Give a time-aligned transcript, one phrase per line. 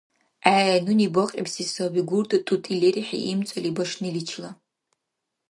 [0.43, 4.51] ГӀе, нуни бакьибси саби гурда тӀутӀи лерихӀи имцӀали башниличила.